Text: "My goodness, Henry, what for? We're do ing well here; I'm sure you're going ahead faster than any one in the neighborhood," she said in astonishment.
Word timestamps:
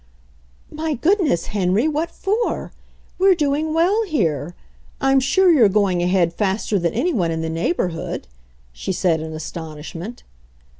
"My 0.71 0.95
goodness, 0.95 1.45
Henry, 1.53 1.87
what 1.87 2.09
for? 2.09 2.71
We're 3.19 3.35
do 3.35 3.53
ing 3.53 3.71
well 3.75 4.03
here; 4.05 4.55
I'm 4.99 5.19
sure 5.19 5.51
you're 5.51 5.69
going 5.69 6.01
ahead 6.01 6.33
faster 6.33 6.79
than 6.79 6.95
any 6.95 7.13
one 7.13 7.29
in 7.29 7.43
the 7.43 7.49
neighborhood," 7.51 8.27
she 8.73 8.93
said 8.93 9.21
in 9.21 9.31
astonishment. 9.33 10.23